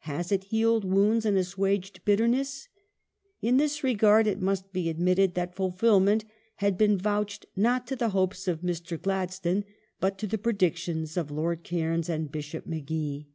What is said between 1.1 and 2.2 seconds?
and assuaged